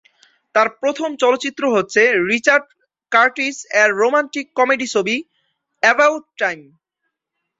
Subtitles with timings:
[0.55, 2.01] তার প্রথম চলচ্চিত্র হচ্ছে
[2.31, 2.65] রিচার্ড
[3.11, 5.15] কার্টিস-এর রোমান্টিক কমেডি ছবি
[5.83, 6.59] "অ্যাবাউট টাইম"।